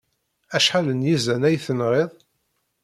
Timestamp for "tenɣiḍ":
1.65-2.11